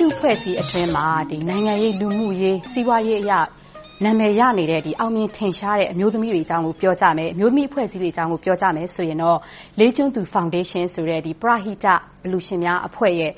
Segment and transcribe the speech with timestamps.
[0.00, 1.06] လူ့အဖွဲ့အစည်းအတွင်းမှာ
[1.48, 3.32] နိုင်ငံရေး၊လူမှုရေး၊စီးပွားရေးအရ
[4.04, 9.38] နာမည်ရနေတဲ့ အောင်မြင်ထင်ရှားတဲ့ အမျိုးသမီးတွေအကြောင်းကို ပြောကြမယ်။အမျိုးသမီးအဖွဲ့အစည်းတွေအကြောင်းကို ပြောကြမယ်ဆိုရင်တော့
[9.78, 11.86] လေးကျွန်းသူဖောင်ဒေးရှင်းဆိုတဲ့ ပရဟိတ
[12.24, 13.32] အလှူရှင်များအဖွဲ့ရဲ့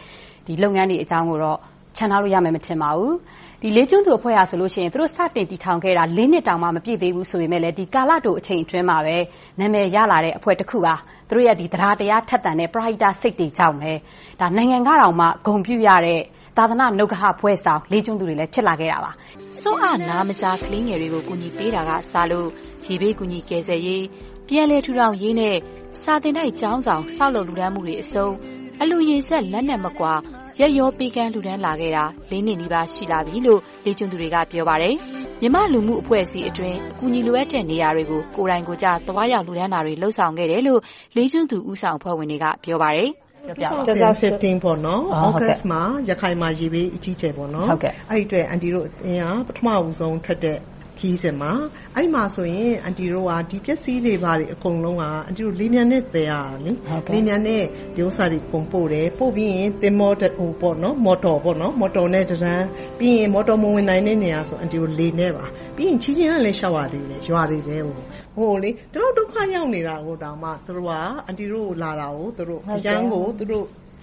[0.63, 1.59] လုပ်ငန်းတွေအကြောင်းကိုတော့
[1.97, 3.15] ချန်ထားလို့ရမယ် မထင်ပါဘူး။
[3.77, 9.17] လေးကျွန်းသူအဖွဲ့ဟာဆိုရင် သူတို့ စတင်တည်ထောင်ခဲ့တာ နှစ်တောင် မပြည့်သေးဘူးဆိုပေမယ့်လဲကာလတိုအချိန်အတွင်းမှာပဲ
[9.59, 10.95] နာမည်ရလာတဲ့ အဖွဲ့တခုပါ။
[11.29, 13.93] သူတို့ရဲ့ သဒ္ဒါတရားထက်သန်တဲ့ ပရဟိတစိတ်တွေကြောင့်ပဲ
[14.57, 15.15] နိုင်ငံကတောင်
[15.47, 16.21] ဂုဏ်ပြုရတဲ့
[16.57, 19.11] သာသနာ့နှုတ်ကပဘွဲ့ဆောင် လေးကျွန်းသူတွေဖြစ်လာခဲ့တာပါ။
[19.61, 22.49] ဆွံ့အနားမကြား ကလေးငယ်တွေကို ကူညီပေးတာကစလို့
[22.87, 24.03] ရေဘေးကူညီကယ်ဆယ်ရေး၊
[24.49, 25.57] ပြန်လည်ထူထောင်ရေးနဲ့
[26.03, 28.35] စာသင်တိုက်ကျောင်းဆောင် ဆောက်လုပ်လှူဒါန်းမှုတွေအဆုံး
[28.81, 30.15] အလှူရေစက် လက်နဲ့မကွာ
[30.61, 34.95] ရက်ရောပေးကမ်း လှူဒါန်းလာခဲ့တာနှစ်နီးပါး ရှိလာပြီလို့ လေးကျွန်းသူတွေက ပြောပါတယ်။
[35.41, 40.81] မြန်မာ့လူမှုအဖွဲ့အစည်းအတွင်း အကူအညီလိုအပ်တဲ့နေရာတွေကို ကိုယ်တိုင်ကိုယ်ကျ သွားရောက်လှူဒါန်းတာတွေ လုပ်ဆောင်ခဲ့တယ်လို့
[41.17, 43.11] လေးကျွန်းသူ ဦးဆောင်အဖွဲ့ဝင်တွေက ပြောပါတယ်။
[43.49, 44.03] ၂၀၁၅သြ
[45.43, 47.33] ဂတ်စ်မှာရခိုင်မှာရေဘေးအကြီးအကျယ်။
[48.11, 50.59] အဲဒီအတွက်အန်တီတို့အသင်းကပထမဦးဆုံးထွက်တဲ့
[50.99, 51.53] ခရီးစဉ်မှာ
[51.95, 54.15] အဲဒီမှာဆိုရင်အန်တီတို့ကဒီပစ္စည်းတွေ
[54.53, 55.03] အကုန်လုံးက
[55.61, 56.33] လေယာဉ်ပျံနဲ့သယ်ရ
[56.65, 56.77] တယ်။
[57.13, 57.63] လေယာဉ်ပျံနဲ့
[57.95, 60.11] ဒီဥစ္စာတွေအကုန်ပို့တယ်။ပို့ပြီးရင်သင်္ဘော
[61.05, 62.65] မော်တော်နဲ့တန်း။
[62.99, 65.45] ပြီးရင်မော်တော်မဝင်နိုင်တဲ့နေရာဆိုရင်လှေနဲ့ပါ။
[65.77, 70.93] ပြီးရင်ခြေကျင်ကလည်းလျှောက်ရသေးတယ်။ရွာတွေထဲကို။ဒီလောက်ဒုက္ခရောက်နေတာကိုတောင်မှသူတို့က
[71.27, 72.27] အန်တီတို့လာတာကို
[72.77, 73.25] အရမ်းကို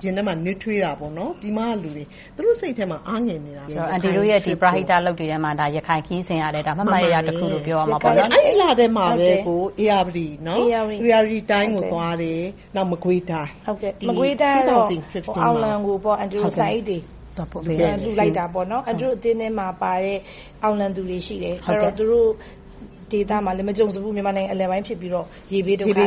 [0.06, 1.12] ရင်ထဲမှာနွေးထွေးတာပေါ့။
[1.42, 2.04] ပြည်မကလူတွေ
[2.36, 9.30] သူတို့စိတ်ထဲမှာအားငယ်နေတာ။အန်တီတို့ရဲ့ပရဟိတအလုပ်တွေထဲမှာရခိုင်ခရီးစဉ်ကလည်းမှတ်မှတ်ရရတခုလို့ပြောရမှာပေါ့။အဲဒီလထဲမှာပဲ
[9.82, 10.26] ဧရာဝတီ
[11.52, 12.42] တိုင်းကိုသွားတယ်။
[12.76, 13.52] နောက်မကွေးတိုင်း။
[14.10, 14.86] မကွေးတိုင်းကတော့
[15.44, 15.98] အောင်လံကို
[16.58, 17.00] ဆန်အိတ်တွေ
[18.04, 20.18] လှူလိုက်တာပေါ့။အန်တီတို့အသင်းထဲမှာပါတဲ့
[20.64, 21.56] အောင်လံသူတွေရှိတယ်။
[21.98, 22.30] သူတို့
[23.12, 26.00] ဒေသမှာလည်းမကြုံစဖူးမြန်မာနိုင်ငံအလယ်ပိုင်းဖြစ်ပြီးတော့ရေဘေးဒုက္ခ။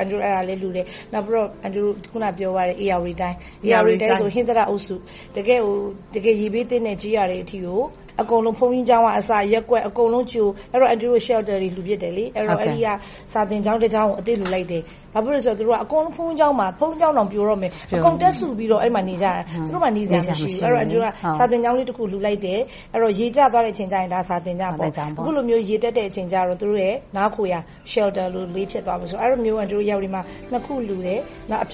[0.00, 0.04] အဲ
[0.34, 1.68] ဒါလည်းလှူတယ်။နောက်ပြီးတော့အ
[2.12, 4.96] ခုနပြောသွားတဲ့ဧရာဝတီတိုင်း။ဧရာဝတီတိုင်းဆိုဟင်္သာတအုပ်စု
[5.36, 7.80] တကယ့်ကိုရေဘေးသင့်တဲ့ကျေးရွာတွေအထိကို
[8.20, 12.88] အကုန်လုံးဘုန်းကြီးကျောင်းကအစရပ်ကွက်အကုန်လုံးကြို။အဲဒီတော့အန်တီတို့ Shelter တွေလှူဖြစ်တယ်။အဲဒီက
[13.32, 14.82] စာသင်ကျောင်းတကျောင်းကိုအသစ်လှူလိုက်တယ်။
[15.14, 22.58] ဘာဖြစ်လို့လဲဆိုတော့သူတို့ကဘုန်းကြီးကျောင်းမှာဘုန်းကြီးကျောင်းတောင်ပြိုတော့မယ်။အကုန်တက်စုပြီးတော့အဲဒီမှာနေကြတယ်။သူတို့မှာနေစရာမရှိဘူး။အဲဒီတော့စာသင်ကျောင်းလေးတခုလှူလိုက်တယ်။
[23.20, 24.74] ရေကျသွားတဲ့အချိန်ကြရင်စာသင်ကျောင်း။
[25.18, 27.58] အခုလိုမျိုးရေတက်တဲ့အချိန်ကြတော့သူတို့ရဲ့နားခိုရာ
[27.92, 31.20] Shelter လေးဖြစ်သွားတယ်။အဲဒီလိုမျိုးဧရာဝတီမှာနှစ်ခုလှူတယ်။
[31.50, 31.66] နောက်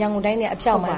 [0.00, 0.94] ရန်ကုန်တိုင်းနဲ့အဖျောက်မှာ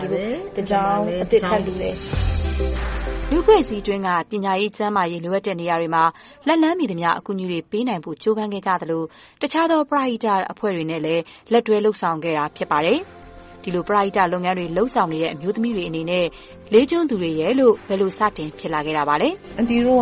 [0.56, 1.94] တကျောင်းအသစ်ထပ်လှူတယ်။
[3.30, 6.04] လူ့အဖွဲ့အစည်းအတွင်းက ပညာရေး၊ကျန်းမာရေး လိုအပ်တဲ့နေရာတွေမှာ
[6.46, 9.02] လက်လှမ်းမီသမျှ အကူအညီတွေ ပေးနိုင်ဖို့ ကြိုးပမ်းခဲ့ကြသလို၊
[9.42, 11.22] တခြားသော ပရဟိတအဖွဲ့တွေနဲ့လည်း
[11.52, 12.98] လက်တွဲလုပ်ဆောင်ခဲ့တာ ဖြစ်ပါတယ်။
[13.62, 16.26] ဒီလို ပရဟိတလုပ်ငန်းတွေ လုပ်ဆောင်နေတဲ့ အမျိုးသမီးတွေအနေနဲ့
[16.72, 19.98] လေးကျွန်းသူတွေရယ်လို့ ဘယ်လို စတင်ဖြစ်လာခဲ့တာပါလဲ။အန်တီတို့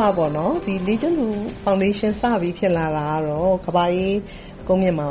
[0.66, 1.26] က လေးကျွန်းသူ
[1.64, 4.18] ဖောင်ဒေးရှင်း စပြီးဖြစ်လာတာကတော့ ကမ္ဘာအေး
[4.68, 5.06] ကုန်းမြင့်မှာ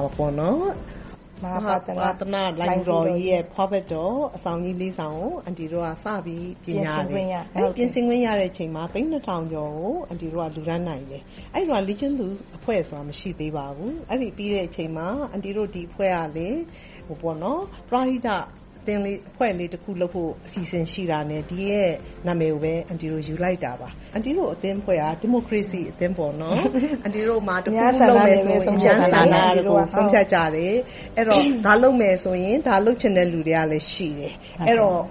[1.44, 7.12] မဟာသန္တလိုဏ်ဂူတော်ကြီးရဲ့ဖွားဘက်တော်အဆောင်ကြီးလေးဆောင်ကိုအန်တီတို့ကစပြီးပြင်ရတ
[7.62, 11.22] ယ်။ပြင်ဆင်ခွင့်ရတဲ့အချိန်မှာသိန်းနှစ်ထောင်ကျော်ကိုအန်တီတို့ကလှူဒါန်းနိုင်တယ်။
[11.54, 12.28] အဲဒီတုန်းကလေးကျွန်းသူ
[12.58, 16.18] အဖွဲ့ဆိုတာမရှိသေးပါဘူး။အဲဒီပြီးတဲ့အချိန်မှာအန်တီတို့ဒီအဖွဲ့က
[17.90, 18.30] ပရဟိတ
[18.84, 21.92] အဖွဲ့လေးတခုလုပ်ဖို့အစီအစဉ်ရှိတာနဲ့ဒီရဲ့
[22.28, 26.32] နာမည်ကိုပဲအန်တီတို့ယူလိုက်တာပါ။အန်တီတို့အသင်းအဖွဲ့ကဒီမိုကရေစီအသင်းပေါ့။
[27.04, 30.76] အန်တီတို့မှာတခုခုလုပ်မယ်ဆိုရင်အများဆန္ဒနဲ့ဆုံးဖြတ်ကြတယ်။
[31.18, 34.34] အဲဒီတော့ဒါလုပ်မယ်ဆိုရင်ဒါလုပ်ချင်တဲ့လူတွေကလည်းရှိတယ်။
[34.68, 35.02] အဲဒီတော့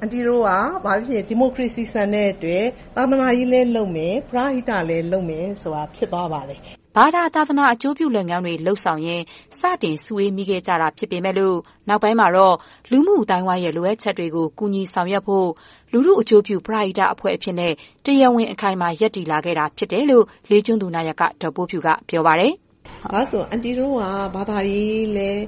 [0.00, 2.64] အန်တီတို့ကဘာပဲဖြစ်ဖြစ်ဒီမိုကရေစီဆန်တဲ့အတွက်
[2.96, 6.60] သာသနာရေးလည်းလုပ်မယ်။ပရဟိတလည်းလုပ်မယ်ဆိုတာဖြစ်သွားပါတယ်။
[6.98, 9.24] ဘာသာ သာသနာ အကျိုးပြုလုပ်ငန်းတွေ လုပ်ဆောင်ရင်း
[9.58, 11.58] စတင်စုဝေးမိခဲ့ကြတာ ဖြစ်ပေမယ့်လို့
[11.88, 12.56] နောက်ပိုင်းမှာတော့
[12.90, 15.48] လူမှုအသိုင်းအဝိုင်းရဲ့ လိုအပ်ချက်တွေကို ကူညီဆောင်ရွက်ဖို့
[15.92, 17.72] လူထုအကျိုးပြု ပရဟိတအဖွဲ့အဖြစ်နဲ့
[18.04, 22.52] တရားဝင် အခိုင်အမာ ရပ်တည်လာခဲ့တာ ဖြစ်တယ်လို့ လေးကျွန်းသူနာယက ဒေါ်ပိုးဖြူက ပြောပါတယ်။
[23.12, 24.02] ဘာဖြစ်လို့လဲဆိုတော့ အန်တီတို့က
[24.34, 25.42] ဘာသာရေးလည်း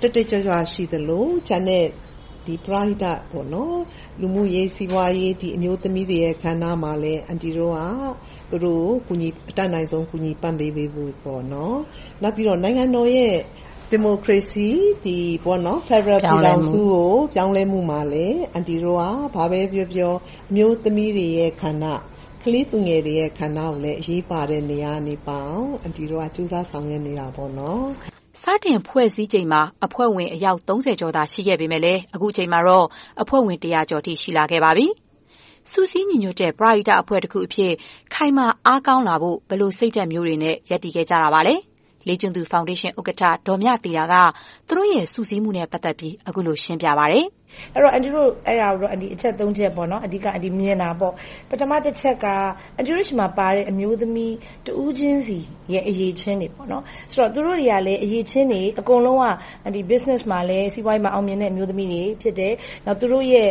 [0.00, 1.84] တက်တက်ကြွကြွ ရှိသလို၊ကျန်တဲ့
[2.64, 3.04] ပရဟိတ
[4.20, 7.80] လူမှုရေး၊စီးပွားရေး၊အမျိုးသမီးတွေရဲ့ကဏ္ဍမှာလည်းအန်တီတို့က
[8.50, 9.16] သူတို့ကို
[9.50, 13.34] အတတ်နိုင်ဆုံးကူညီပံ့ပိုးပေးဖို့။နောက်ပြီးတော့နိုင်ငံတော်ရဲ့
[13.90, 14.68] ဒီမိုကရေစီ
[15.04, 15.06] ဖ
[15.94, 19.02] ယ်ဒရယ်ပြည်ထောင်စုကိုပြောင်းလဲမှုမှာလည်းအန်တီတို့က
[19.34, 20.12] ဘာပဲပြောပြော
[20.50, 21.84] အမျိုးသမီးတွေရဲ့ကဏ္ဍ၊
[22.42, 27.50] ကလေးသူငယ်တွေရဲ့ကဏ္ဍကိုလည်းအရေးပါတဲ့နေရာကနေပါအောင်အန်တီတို့ကကြိုးစားဆောင်ရွက်နေတာပေါ့။
[28.42, 32.86] စတင်ဖွဲ့စည်းချိန်မှာ အဖွဲ့ဝင် အယောက်ကျော်သာ ရှိခဲ့ပေမယ့်လဲအခုအချိန်မှာတော့
[33.22, 34.86] အဖွဲ့ဝင်တစ်ရာကျော်အထိ ရှိလာခဲ့ပါပြီ။
[35.70, 37.72] စုစည်းညီညွှတ်တဲ့ ပရဟိတအဖွဲ့တခုအဖြစ်
[38.14, 41.54] ခိုင်မာအားကောင်းလာဖို့ ဘယ်လိုစိတ်ဓါတ်မျိုးတွေနဲ့ ရပ်တည်ခဲ့ကြတာပါလဲ။
[42.06, 44.14] လေးကျွန်းသူဖောင်ဒေးရှင်း ဥက္ကဋ္ဌ ဒေါ်မြသီတာက
[44.68, 47.26] သူတို့ရဲ့ စုစည်းမှုနဲ့ ပတ်သက်ပြီး အခုလို ရှင်းပြပါတယ်။
[47.74, 49.70] အဲဒီတော့ အန်တီတို့ အဲဒါကို အချက် ချက်
[50.06, 50.26] အဓိက
[50.58, 51.12] မြင်တာပေါ့။
[51.50, 52.26] ပထမတချက်က
[52.76, 54.34] အန်တီတို့ဆီမှာပါတဲ့ အမျိုးသမီး
[54.66, 55.38] တဦးချင်းစီ
[55.72, 56.48] ရဲ့ အရည်အချင်းတွေ။
[57.34, 59.30] သူတို့တွေကလည်း အရည်အချင်းတွေ အကုန်လုံးက
[59.90, 62.52] Business မှာလည်း စီးပွားရေးမှာ အောင်မြင်တဲ့အမျိုးသမီးတွေ ဖြစ်တယ်။
[62.86, 63.48] နောက်သူတို့ရဲ့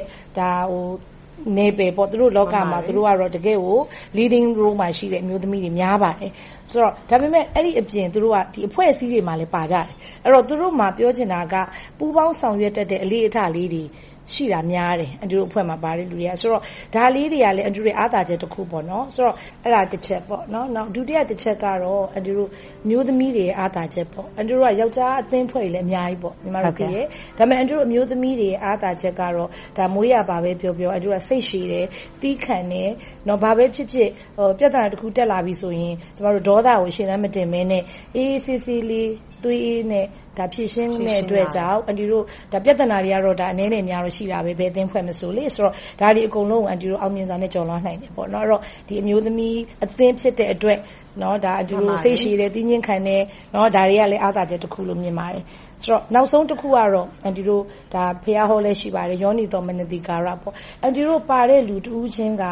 [1.58, 3.80] နယ်ပယ်ပေါ့သူတို့လောကမှာသူတို့ကတော့တကယ်ကို
[4.18, 6.32] leading role မှာရှိတဲ့အမျိုးသမီးတွေများပါတယ်
[6.72, 9.86] ဆိုတော့ဒါပေမဲ့အဲ့ဒီအပြင်သူတို့ကဒီအဖွဲ့အစည်းတွေမှာလည်းပါကြတယ်
[10.24, 11.56] အဲ့တော့သူတို့မှာပြောချင်တာက
[11.98, 13.84] ပူပေါင်းဆောင်ရွက်တတ်တဲ့အလေးအထလေးတွေ
[14.34, 16.62] ရှိတာများတယ်အန်တီတို့အဖွဲ့မှာပါတဲ့လူတွေကဆိုတော့
[16.96, 22.50] ဒါလေးတွေကလည်းအန်တီတို့အားသာချက်တစ်ခုပေါ့နော်ဆိုတော့အဲ့ဒါတစ်ချက်ပေါ့နော်နောက်ဒုတိယတစ်ချက်ကတော့အန်တီတို့
[22.90, 27.06] မျိုးသမီးတွေအားသာချက်ပေါ့အန်တီတို့ကယောက်ျားအသင်းဖွဲ့လည်းအများကြီးပေါ့ညီမတို့သိရဲ့
[27.38, 31.86] ဒါပေမဲ့အန်တီတို့အမျိုးသမီးတွေအားသာချက်ကတော့ဒါမွေးရပါပဲပြောပြောအန်တီတို့ကစိတ်ရှည်တယ်
[32.22, 32.92] တီးခံတယ်
[33.28, 37.84] နော်ဘာပဲဖြစ်ဖြစ်ဟိုပြဿနာတစ်ခုတက်လာပြီဆိုရင်ကျမတို့ဒေါသကိုရှင်းလမ်းမတင်မင်းနဲ့
[38.16, 39.10] အေးအေးဆေးဆေးလေး
[39.44, 40.06] သွေးအေးနဲ့
[40.38, 50.80] ဒါဖြည့်ရှင်းတဲ့အတွက်ကြောင့်အန်တီတို့ဒါပြဿနာတွေကတော့ဒါအနေနဲ့များတော့ရှိတာပဲဘယ်အသင်းဖွဲ့မဆိုလေဆိုတော့ဒါတွေအကုန်လုံးအန်တီတို့အောင်မြင်စွာနဲ့ကြော်လွှားနိုင်တယ်ပေါ့နော်အဲ့တော့ဒီအမျိုးသမီးအသင်းဖြစ်တဲ့အတွက်
[51.22, 53.22] နော်ဒါအန်တီတို့စိတ်ရှည်တယ်တင်းချင်းခံတယ်
[53.54, 55.44] နော်ဒါတွေကလည်းအားသာချက်တစ်ခုလို့မြင်ပါတယ်
[55.84, 62.44] ဆိုတော့နောက်ဆုံးတစ်ခုကတော့အန်တီတို့ဒါဖះဟောလဲရှိပါတယ်ယောနီတော်မနတိကာရပေါ့အန်တီတို့ပါတဲ့လူတူးချင်းက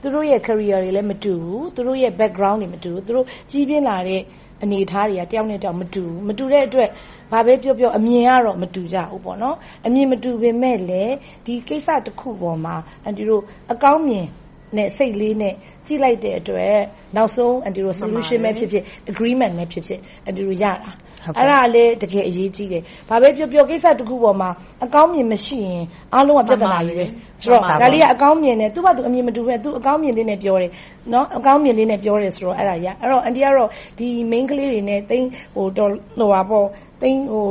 [0.00, 4.22] သူတို့ရဲ့ career တွေလည်းမတူဘူးသူတို့ရဲ့ background တွေမတူဘူးသူတို့ကြီးပြင်းလာတဲ့
[4.62, 6.88] အနေအထားတွေကတယောက်နဲ့တယောက်မတူဘူးမတူတဲ့အတွက်
[7.32, 11.14] ဘာပဲပြောပြောအမြင်ကတော့မတူကြဘူးပေါ့နော်အမြင်မတူပေမဲ့လည်း
[11.46, 12.74] ဒီကိစ္စတစ်ခုပေါ်မှာ
[13.04, 13.42] အန်တီတို့
[13.72, 14.26] အကောင်းမြင်
[14.76, 15.54] နဲ့စိတ်လေးနဲ့
[15.86, 16.76] ကြည့်လိုက်တဲ့အတွက်
[17.16, 20.92] နောက်ဆုံးအန်တီတို့ solution ပဲဖြစ်ဖြစ် agreement ပဲဖြစ်ဖြစ်အန်တီတို့ရတာ
[21.38, 24.50] အဲ့ဒါလည်းတကယ်အရေးကြီးတယ်။ဘာပဲပြောပြောကိစ္စတစ်ခုပေါ်မှာ
[24.84, 25.84] အကောင်းမြင်မရှိရင်
[26.14, 27.06] အားလုံးကပြဿနာကြီးပဲ။
[27.40, 30.70] ဆိုတော့ဒါလေးကအကောင်းမြင်တယ်သူ့ဘာသူအမြင်မတူပဲသူအကောင်းမြင်လေးနဲ့ပြောတယ်။
[31.12, 33.68] နော်အကောင်းမြင်လေးနဲ့ပြောတယ်ဆိုတော့အဲ့ဒါရ။အဲ့တော့အန်တီကတော့
[33.98, 36.66] ဒီ main ကလေးတွေနဲ့တိန်းဟိုတော်ဟိုပါပေါ့
[37.02, 37.46] တိန်းဟို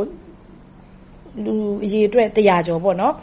[1.45, 1.53] လူ
[1.83, 3.13] အရေးအတွက်100ကျော်ပေါ့နော်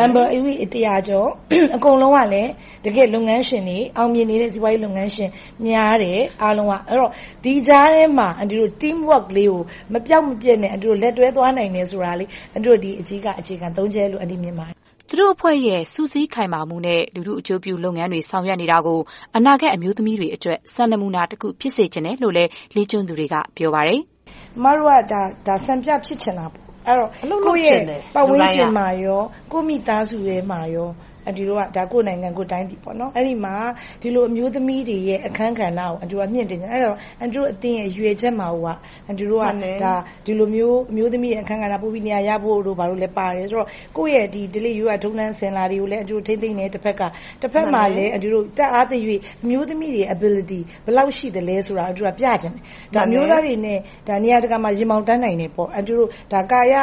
[0.00, 1.28] member အဝိ100ကျော်
[1.76, 2.50] အကုန်လုံးကလည်း
[2.84, 5.30] တကယ်လုပ်ငန်းရှင်တွေအောင်မြင်နေတဲ့စီးပွားရေးလုပ်ငန်းရှင်
[5.66, 7.10] များတယ်အားလုံးကအဲ့တော့
[7.44, 9.60] ဒီကြားထဲမှာအန်တီတို့ team work လေးကို
[9.92, 14.76] မပြောက်မပြတ်နဲ့အန်တီတို့လက်တွဲသွားနိုင်တယ်ဆိုတာလေးအန်တီတို့ဒီအကြီးကအခြေခံ၃ချက်လို့အန်တီမြင်ပါတယ်
[15.08, 19.00] သူတို့အဖွဲ့ရဲ့စူးစီးခိုင်မာမှုနဲ့လူထုအကျိုးပြုလုပ်ငန်းတွေဆောင်ရွက်နေတာကို
[19.36, 24.00] အနာဂတ်အမျိုးသမီးတွေအတွက်စံနမူနာတစ်ခုဖြစ်စေချင်တယ်လို့လည်းလေ့ကျင့်သူတွေကပြောပါတယ်။
[24.54, 27.10] ကျမတို့ကဒါဒါစံပြဖြစ်ချင်တာပေါ့ အဲ့တော့
[27.46, 27.80] ကိုယ့်ရဲ့
[28.14, 29.22] ပတ်ဝန်းကျင်မှာရော
[29.52, 30.88] ကိုယ့်မိသားစုထဲမှာရော
[31.26, 33.54] အန်တီတို့ကဒါကိုနိုင်ငံကိုတိုင်းပြည်ပေါ့နော်အဲ့ဒီမှာ
[34.02, 38.68] ဒီလိုအမျိုးသမီးတွေရဲ့အခန်းကဏ္ဍကိုအန်တီတို့ကမြင့်တင်ကြအဲ့တော့အန်တီတို့အတင်းရဲ့ရွေချက်မှာဟိုက
[39.06, 39.44] အန်တီတို့က
[39.84, 39.94] ဒါ
[40.26, 47.02] ဒီလိုမျိုးအမျိုးသမီးရဲ့အခန်းကဏ္ဍပို့ပြီးနေရာရဖို့တို့ဘာလို့လဲပါတယ်ဆိုတော့ကိုယ့်ရဲ့ဒီဒလိယူကဒုံနန်းစင်လာတွေကိုလည်းအန်တီတို့ထိမ့်သိမ့်နေတစ်ဖက်က
[47.40, 53.78] တစ်ဖက်မှာလည်းအန်တီတို့တက်အားသရွေ့အမျိုးသမီးတွေ ability ဘယ်လောက်ရှိတယ်လဲဆိုတာအန်တီတို့ကပြချင်တယ်ဒါအမျိုးသားတွေနဲ့
[54.08, 56.74] ဒါနေရာတကာမှာရင်မောင်တန်းနိုင်နေပေါ့အန်တီတို့ဒါကာယ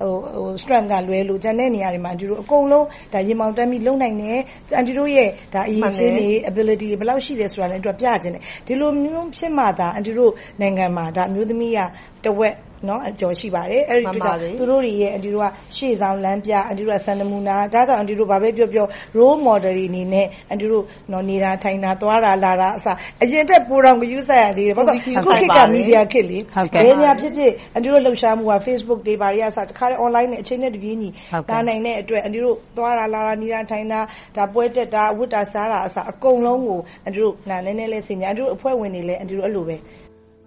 [0.00, 4.38] ဟိုဟို strength ကလွဲလို့ကျန်တဲ့နေရာတွေမှာအန်တီတို့အကုန်လုံးဒါရင်မောင်တက်ပြီးလုံနိုင်တယ်
[4.76, 11.78] အန်တီတို့ရဲ့ဒါအရေးချင်းတွေ ability ဘယ်လောက်ရှိတယ်ဆိုတာလည်းအတွက်ပြခြင်းတယ် ဒီလိုမျိုးဖြစ်မှသာ အန်တီတို့နိုင်ငံမှာဒါအမျိုးသမီးက
[12.24, 12.54] တဝက်
[12.88, 15.46] နော်အကျော်ရှိပါတယ်အဲ့ဒီတော့သူတို့တွေရဲ့အန်တီတို့က
[15.76, 18.86] ရှေ့ဆောင်လမ်းပြအန်တီတို့ကစံနမူနာဒါကြောင့်အန်တီတို့ဘာပဲပြောပြော
[19.18, 22.86] role model တွေအနေနဲ့အန်တီတို့နော်နေတာထိုင်တာသွားတာလာတာအစ
[23.22, 25.10] အရင်တက်ပိုတော်ကယူဆက်ရသေးတယ်ဘာလို့ခု
[25.40, 26.38] ခေတ်ကမီဒီယာခေတ်လေ
[26.84, 31.08] ဘယ်ညာဖြစ်ဖြစ်အန်တီတို့လှုပ်ရှားမှုက Facebook တွေဘာတွေအစတခါတည်း online နဲ့အချိန်နဲ့တပြေးညီ
[31.50, 34.00] တာနိုင်တဲ့အတွက်အန်တီတို့သွားတာလာတာနေတာထိုင်တာ
[34.36, 39.76] ဒါပွဲတက်တာဝတ်တာစားတာအစအကုန်လုံးကိုအန်တီတို့နာနည်းနည်းလေးစင်ညာအန်တီတို့အဖွဲ့ဝင်တွေလည်းအန်တီတို့အဲ့လိုပဲ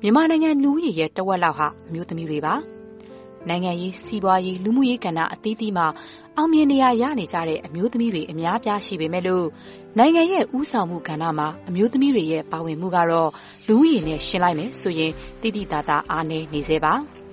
[0.03, 2.53] မြန်မာနိုင်ငံလူဦးရေရဲ့တဝက်လောက်ဟာအမျိုးသမီးတွေပါ။
[3.49, 5.87] နိုင်ငံရေး၊စီးပွားရေး၊လူမှုရေးကဏ္ဍအသီးသီးမှာ
[6.37, 9.45] အောင်မြင်နေရာရနေကြတဲ့အမျိုးသမီးတွေအများအပြားရှိပေမဲ့လို့
[9.97, 13.29] နိုင်ငံရဲ့ဦးဆောင်မှုကဏ္ဍမှာအမျိုးသမီးတွေရဲ့ပါဝင်မှုကတော့
[13.67, 16.93] လူဦးရေနဲ့ယှဉ်လိုက်မယ်ဆိုရင်သိသိသာသာအားနည်းနေဆဲပါ။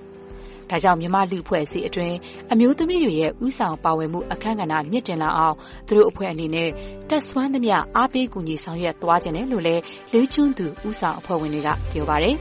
[0.69, 2.15] ဒါကြောင့်မြန်မာလူအဖွဲ့အစည်းအတွင်း
[2.51, 5.55] အမျိုးသမီးတွေရဲ့ဥဆောင်ပါဝင်မှု အခမ်းကဏ္ဍ မြင့်တင်လာအောင်
[5.87, 6.69] သူတို့အဖွဲ့အနေနဲ့
[7.09, 9.81] တက်ဆွမ်းသမျှ အားပေးကူညီ ဆောင်ရွက်သွားခြင်းတယ်လို့လည်း
[10.13, 12.37] လေးကျွန်းသူဥဆောင်အဖွဲ့ဝင်တွေက ပြောပါတယ်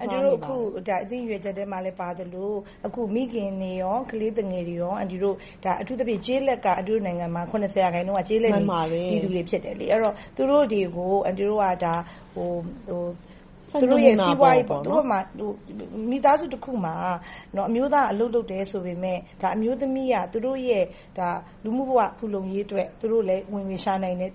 [0.00, 0.56] အန်တီတို့ အခု
[0.88, 2.56] ဒါအသိရွယ်ချက်ထဲမှာလည်း ပါတယ်လို့
[2.86, 8.60] အခု မိခင်နေရောကလေးတငယ်တွေရောအန်တီတို့ဒါအထူးသဖြင့် ကျေးလက်က အန်တီတို့နိုင်ငံမှာ80ရာခိုင်နှုန်းက ကျေးလက်နေ
[8.92, 11.94] ပြည်သူတွေ ဖြစ်တယ်လေအဲ့တော့ သူတို့တွေကို အန်တီတို့ကဒါ
[12.34, 12.48] ဟို
[12.88, 13.02] ဟို
[13.80, 15.18] သူတို့ရဲ့စီးပွားရေးပေါ့သူတို့မှာ
[16.10, 16.94] မိသားစုတစ်ခုမှာ
[17.56, 20.84] နော်အမျိုးသားအလုပ်လုပ်တယ်ဆိုပေမဲ့ဒါအမျိုးသမီးကသူတို့ရဲ့
[21.18, 21.28] ဒါ
[21.64, 24.30] လူမှုဘဝဖူလုံရေးအတွက်သူတို့လည်းဝင်ဝင်ရှာနိုင်တယ်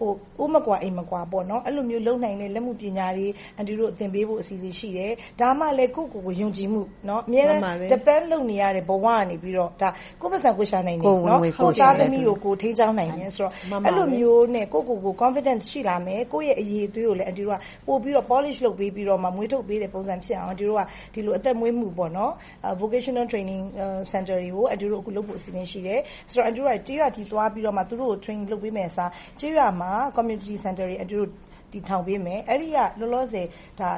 [0.00, 0.10] ဟို
[0.42, 3.26] ဥမကွာအိမ်မကွာပေါ့နော်အဲ့လိုမျိုးလုပ်နိုင်တဲ့လက်မှုပညာတွေ
[3.56, 9.88] အန်တီတို့အသင်ပေးဖို့အစီအစဉ်ရှိတယ်ဒါမှလည်းကိုယ့်ကိုယ်ကိုယုံကြည်မှုနော်အများနဲ့ depend လုပ်နေရတဲ့ဘဝကနေပြီးတော့ဒါ
[10.20, 13.52] ကိုယ့်ပတ်စံကိုရှာနိုင်တယ်နော်ကိုယ်သားသမီးကိုကိုထိန်းချောင်းနိုင်တယ်ဆိုတော့
[13.86, 20.82] အဲ့လိုမျိုးနဲ့ကိုယ့်ကိုယ်ကို confidence ရှိလာမယ်ကိုယ့်ရဲ့အရေးအသွေးကိုလည်းအန်တီတို့ကပို့ပြီးတော့ polish လုပ်ပေးပြီးတော့မှ မွေးထုတ်ပေးတဲ့ပုံစံဖြစ်အောင်ဒီတို့က
[21.14, 22.32] ဒီလိုအသက်မွေးမှုပေါ့နော်
[22.80, 23.64] vocational training
[24.12, 31.30] center တွေကိုအတူတူအခုလုပ်ဖို့ အစီအစဉ်ရှိတယ် ဆိုတော့အတူတူကကြေးရွာတီသွားပြီးတော့မှ သူတို့ကို train လုပ်ပေးမယ်အစားကြေးရွာမှာ community center တွေအတူတူတ
[31.74, 33.46] တည်ထောင်ပေးမယ်။အဲဒီက လောလောဆယ်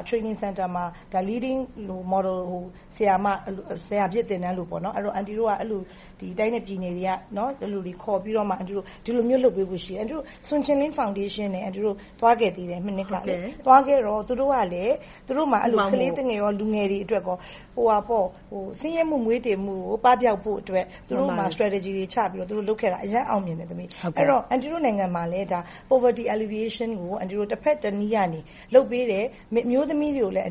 [0.09, 0.85] Training Center မှာ
[1.29, 1.61] Leading
[2.13, 2.41] Model
[2.97, 2.99] ဆ
[3.99, 4.69] ရာဖြစ်သင်တန်းလို့
[5.17, 5.53] အန်တီတို့က
[6.39, 8.47] တိုင်းနဲ့ပြည်နယ်တွေကခေါ်ပြီးတော့
[9.05, 10.05] ဒီလိုမျိုးလုပ်ပေးဖို့ရှိတယ်။
[10.49, 11.71] Sun Ching-Ling ဖောင်ဒေးရှင်းနဲ့
[12.21, 12.81] သွားခဲ့သေးတယ်။
[13.67, 14.85] သွားခဲ့တော့သူတို့ကလဲ
[15.27, 15.59] သူတို့မှာ
[15.93, 17.23] ကလေးသူငယ်၊လူငယ်တွေအတွက်
[18.81, 23.87] ဆင်းရဲမှုမွဲတေမှုကိုပပျောက်ဖို့အတွက်သူတို့မှာ Strategy တွေချပြီးတော့လုပ်ခဲ့တာအရမ်းအောင်မြင်တယ်။အဲဒီ
[24.31, 25.47] တော့အန်တီတို့နိုင်ငံမှာလည်း
[25.91, 28.41] Poverty Alleviation ကိုတဘက်တနည်းကနေ
[28.75, 29.25] လုပ်ပေးတယ်။
[29.67, 30.47] အမျိုးသမီးတွေကိုလည်း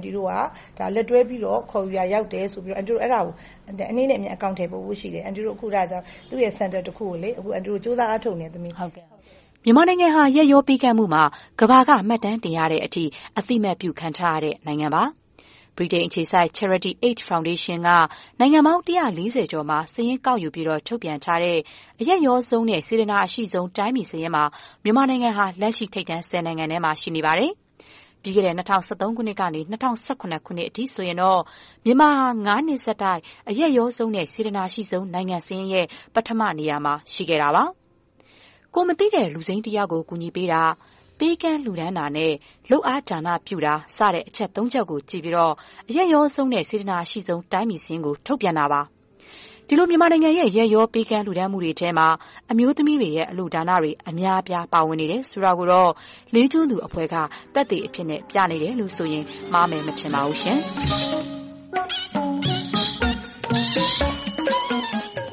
[0.96, 3.34] လက်တွဲပြီးတော့ခေါ်ယူရာရောက်တယ်ဆိုပြီးတော့အဲဒါကို
[3.92, 5.24] အနှေးနဲ့အမြန်အကောင်အထည်ဖော်ဖို့ရှိတယ်။
[6.30, 7.18] သူ့ရဲ့ Center တစ်ခုကို
[7.84, 11.24] ကြိုးစားအားထုတ်နေတယ်။မြန်မာနိုင်ငံဟာ ရက်ရောပေးကမ်းမှုမှာ
[11.60, 13.04] ကမ္ဘာက မှတ်တမ်းတင်ရတဲ့အထိ
[13.38, 15.04] အသိအမှတ်ပြုခံထားရတဲ့ နိုင်ငံပါ။
[15.78, 17.90] ဗြိတိန်အခြေစိုက် Charity Aid Foundation က
[18.40, 21.60] နိုင်ငံပေါင်းကျော်မှာ စာရင်းကောက်ယူပြီး ထုတ်ပြန်ထားတဲ့
[22.00, 24.44] အရက်ရောဆုံးနဲ့ စေတနာအရှိဆုံး တိုင်းပြည်စာရင်းမှာ
[24.84, 27.54] မြန်မာနိုင်ငံဟာ လက်ရှိ ထိပ်တန်းနိုင်ငံထဲမှာ ရှိနေပါတယ်။
[28.26, 31.42] ပြီးခဲ့တဲ့ ၂၀၁၃ ခုနှစ်ကနေ ၂၀၁၇ ခုနှစ်အထိဆိုရင်တော့
[31.86, 37.64] မြန်မာဟာနှစ်ဆက်တိုက် အရက်ရောဆုံးနဲ့ စေတနာအရှိဆုံး နိုင်ငံစာရင်းရဲ့ ပထမနေရာမှာ ရှိခဲ့တာပါ။
[38.74, 40.64] ကိုယ်မသိတဲ့ လူစိမ်းတယောက်ကို ကူညီပေးတာ၊
[41.20, 42.34] ပေးကမ်းလှူဒါန်းတာနဲ့
[42.72, 45.54] လုပ်အားဒါနပြုတာ စတဲ့ အချက်ချက်ကိုကြည့်ပြီးတော့
[45.90, 48.82] အရက်ရောဆုံးနဲ့ စေတနာအရှိဆုံး တိုင်းပြည်စာရင်းကို ထုတ်ပြန်တာပါ။
[49.70, 52.08] ဒီလို မြန်မာနိုင်ငံရဲ့ ရက်ရော ပေးကမ်းလှူဒါန်းမှုတွေထဲမှာ
[52.52, 55.92] အမျိုးသမီးတွေရဲ့ အလှူဒါနတွေ အများအပြား ပါဝင်နေတယ်ဆိုတာကိုတော့
[56.34, 57.16] လေးကျွန်းသူအဖွဲ့က
[57.54, 60.60] သက်သေအဖြစ် ပြနေတယ်လို့ဆိုရင် မှားမယ်မထင်ပါဘူးရှင်။